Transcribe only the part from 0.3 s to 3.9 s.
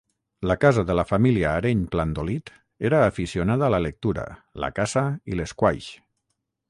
La casa de la família Areny-Plandolit era aficionada a la